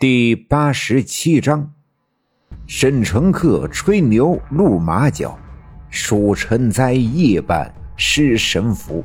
[0.00, 1.72] 第八十七章，
[2.68, 5.36] 沈乘客吹牛露马脚，
[5.90, 9.04] 蜀臣灾夜半失神符。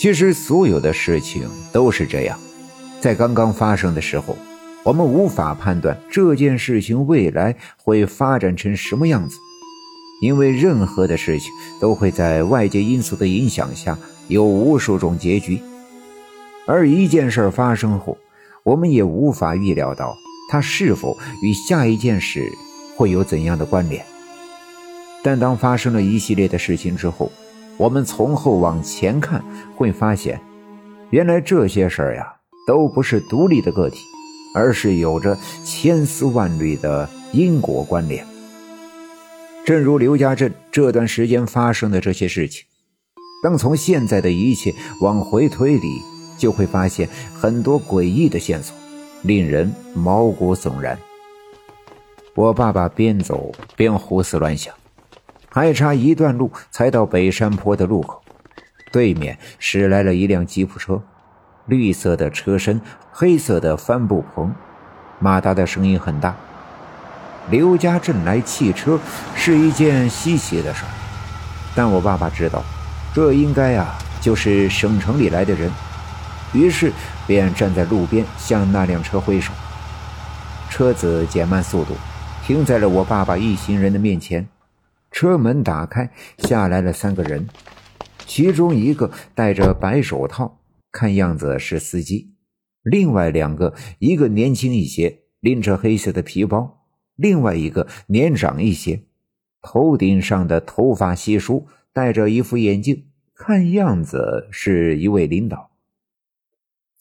[0.00, 2.38] 其实，所有的事情都是这样，
[3.00, 4.38] 在刚刚发生的时候，
[4.84, 9.36] 我们无法判断这件事情未来会发展成什么样子，
[10.22, 11.50] 因为任何的事情
[11.80, 15.60] 都会在外界因素的影响下有无数种结局。
[16.66, 18.18] 而一件事发生后，
[18.64, 20.16] 我们也无法预料到
[20.50, 22.42] 它是否与下一件事
[22.96, 24.04] 会有怎样的关联。
[25.22, 27.30] 但当发生了一系列的事情之后，
[27.76, 29.44] 我们从后往前看，
[29.76, 30.40] 会发现，
[31.10, 32.34] 原来这些事儿呀，
[32.66, 33.98] 都不是独立的个体，
[34.54, 38.26] 而是有着千丝万缕的因果关联。
[39.64, 42.64] 正如刘家镇这段时间发生的这些事情，
[43.42, 46.02] 当从现在的一切往回推理。
[46.36, 48.74] 就会发现很多诡异的线索，
[49.22, 50.98] 令人毛骨悚然。
[52.34, 54.74] 我爸爸边走边胡思乱想，
[55.48, 58.22] 还差一段路才到北山坡的路口，
[58.92, 61.00] 对面驶来了一辆吉普车，
[61.64, 64.54] 绿色的车身，黑色的帆布棚，
[65.18, 66.36] 马达的声音很大。
[67.48, 68.98] 刘家镇来汽车
[69.34, 70.84] 是一件稀奇的事
[71.74, 72.62] 但我爸爸知道，
[73.14, 75.70] 这应该啊就是省城里来的人。
[76.52, 76.92] 于是
[77.26, 79.52] 便站在路边向那辆车挥手。
[80.70, 81.94] 车子减慢速度，
[82.44, 84.46] 停在了我爸爸一行人的面前。
[85.10, 87.48] 车门打开，下来了三个人，
[88.26, 90.58] 其中一个戴着白手套，
[90.92, 92.32] 看样子是司机；
[92.82, 96.82] 另外两个，一个年轻一些，拎着黑色的皮包；
[97.14, 99.04] 另外一个年长一些，
[99.62, 105.70] 头顶上的头发稀疏，戴着一副眼镜，看样子是一位领导。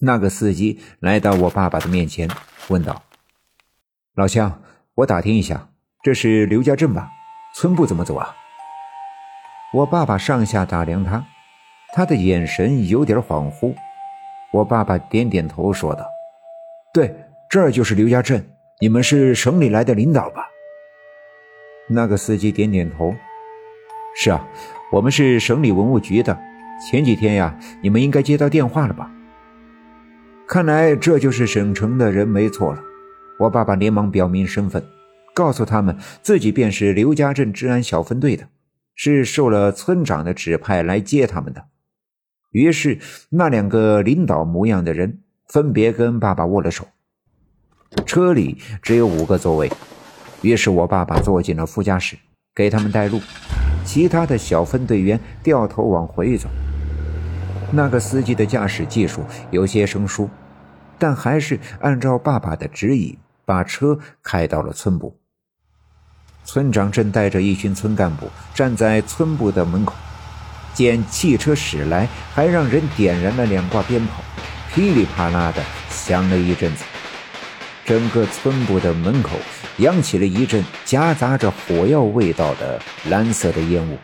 [0.00, 2.28] 那个司机来到我爸爸的面前，
[2.68, 3.02] 问道
[4.14, 4.62] ：“老乡，
[4.96, 5.68] 我打听一下，
[6.02, 7.10] 这是刘家镇吧？
[7.54, 8.34] 村部怎么走啊？”
[9.72, 11.24] 我爸爸上下打量他，
[11.94, 13.74] 他的眼神有点恍惚。
[14.52, 16.06] 我爸爸点点头，说道
[16.94, 17.14] ：“对，
[17.48, 18.44] 这儿就是刘家镇。
[18.80, 20.46] 你们是省里来的领导吧？”
[21.90, 23.14] 那个司机点点头
[24.16, 24.46] ：“是啊，
[24.92, 26.38] 我们是省里文物局的。
[26.88, 29.10] 前几天呀，你们应该接到电话了吧？”
[30.46, 32.80] 看来这就是省城的人没错了。
[33.38, 34.84] 我爸爸连忙表明身份，
[35.32, 38.46] 告诉他们自己便是刘家镇治安小分队的，
[38.94, 41.64] 是受了村长的指派来接他们的。
[42.50, 42.98] 于是
[43.30, 46.86] 那两个领导模样的人分别跟爸爸握了手。
[48.04, 49.70] 车里只有五个座位，
[50.42, 52.16] 于是我爸爸坐进了副驾驶，
[52.54, 53.20] 给他们带路。
[53.84, 56.48] 其他的小分队员掉头往回走。
[57.74, 60.30] 那个司机的驾驶技术有些生疏，
[60.98, 65.18] 但还是按照爸爸的指引，把车开到了村部。
[66.44, 69.94] 村长正带着一群村干部站在村部的门口，
[70.72, 74.22] 见汽车驶来，还让人点燃了两挂鞭炮，
[74.72, 76.84] 噼里啪啦的响了一阵子，
[77.84, 79.30] 整个村部的门口
[79.78, 83.98] 扬起了一阵夹杂着火药味道的蓝色的烟雾。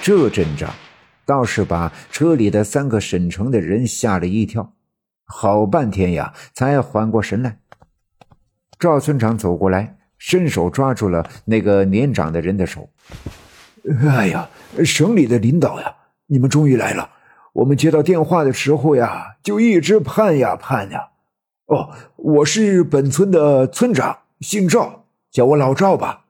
[0.00, 0.74] 这阵仗。
[1.28, 4.72] 倒是把车里的三个省城的人吓了一跳，
[5.26, 7.58] 好半天呀才缓过神来。
[8.78, 12.88] 赵村长走过来，伸手抓住了那个年长的人的手。
[14.08, 14.48] “哎呀，
[14.82, 15.94] 省里的领导呀，
[16.28, 17.10] 你们终于来了！
[17.52, 21.10] 我们接到电话的时候呀，就一直盼呀盼呀。
[21.66, 26.24] 哦，我是本村的村长，姓赵，叫我老赵吧。”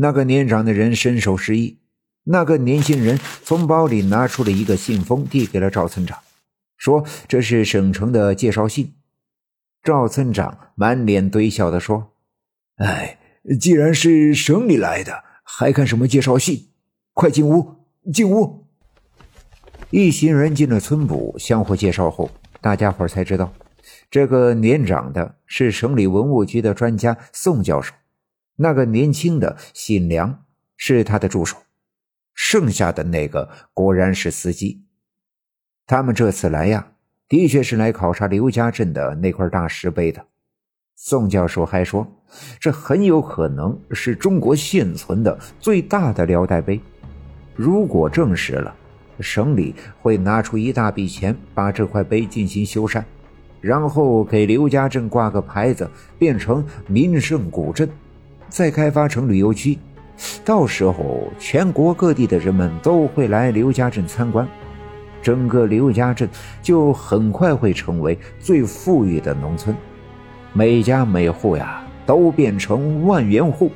[0.00, 1.80] 那个年长的人伸手示意。
[2.30, 6.18] 那个年轻人从包里拿出了一个信封，递给了赵村长，
[6.76, 8.92] 说：“这是省城的介绍信。”
[9.82, 12.12] 赵村长满脸堆笑的说
[12.76, 13.18] ：“哎，
[13.58, 16.68] 既然是省里来的，还看什么介绍信？
[17.14, 17.76] 快进屋，
[18.12, 18.66] 进屋。”
[19.88, 23.54] 一行人进了村部，相互介绍后，大家伙才知道，
[24.10, 27.94] 这个年长的是省里文物局的专家宋教授，
[28.56, 30.44] 那个年轻的姓梁，
[30.76, 31.56] 是他的助手。
[32.40, 34.84] 剩下的那个果然是司机。
[35.88, 36.92] 他们这次来呀，
[37.28, 40.24] 的确是来考察刘家镇的那块大石碑的。
[40.94, 42.06] 宋教授还说，
[42.60, 46.80] 这很有可能是中国现存的最大的辽代碑。
[47.56, 48.72] 如果证实了，
[49.18, 53.02] 省里会拿出一大笔钱把这块碑进行修缮，
[53.60, 57.90] 然后给刘家镇挂个牌子，变成名胜古镇，
[58.48, 59.76] 再开发成旅游区。
[60.44, 64.46] 到时候，全国各地的人们都会来刘家镇参观。
[65.20, 66.28] 整个刘家镇
[66.62, 69.76] 就很快会成为最富裕的农村，
[70.52, 73.70] 每家每户呀都变成万元户。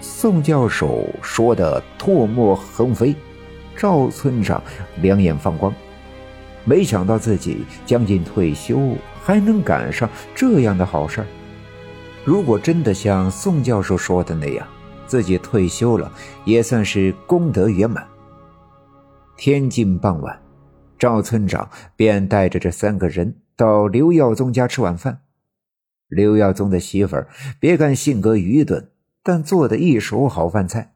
[0.00, 3.14] 宋教授说的唾沫横飞，
[3.76, 4.62] 赵村长
[5.02, 5.74] 两眼放光，
[6.64, 8.78] 没想到自己将近退休
[9.24, 11.26] 还能赶上这样的好事儿。
[12.24, 14.66] 如果真的像宋教授说的那样，
[15.06, 16.12] 自己退休了
[16.44, 18.06] 也算是功德圆满。
[19.36, 20.40] 天近傍晚，
[20.98, 25.20] 赵村长便带着这三个人到刘耀宗家吃晚饭。
[26.08, 28.90] 刘耀宗的媳妇儿别看性格愚钝，
[29.22, 30.94] 但做的一手好饭菜。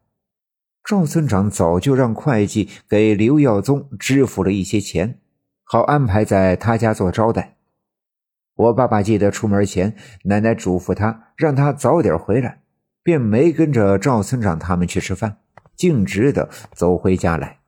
[0.83, 5.19] 赵村长早就让会计给刘耀宗支付了一些钱，
[5.65, 7.57] 好安排在他家做招待。
[8.55, 12.63] 我爸爸记得出门前，奶奶嘱咐他让他早点回来，
[13.03, 15.39] 便没跟着赵村长他们去吃饭，
[15.77, 17.59] 径直的走回家来。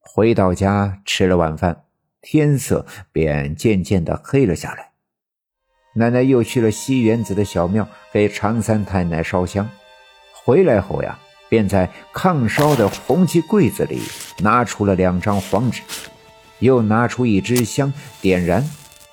[0.00, 1.84] 回到家吃了晚饭，
[2.20, 4.92] 天色便渐渐的黑了下来。
[5.94, 9.68] 奶奶又去了西园子的小庙给常三太奶烧香，
[10.32, 11.18] 回来后呀，
[11.48, 14.00] 便在炕烧的红漆柜子里
[14.40, 15.82] 拿出了两张黄纸，
[16.58, 18.62] 又拿出一支香点燃，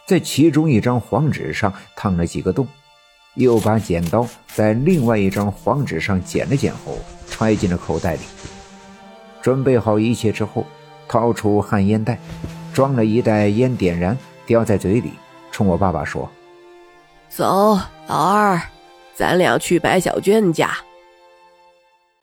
[0.05, 2.67] 在其中一张黄纸上烫了几个洞，
[3.35, 6.97] 又把剪刀在另外一张黄纸上剪了剪后
[7.27, 8.21] 揣进了口袋里。
[9.41, 10.65] 准备好一切之后。
[11.05, 12.17] 掏出旱烟袋，
[12.73, 15.11] 装了一袋烟，点燃，叼在嘴里，
[15.51, 16.27] 冲我爸爸说
[17.29, 17.77] ：“走，
[18.07, 18.59] 老二，
[19.13, 20.75] 咱俩去白小娟家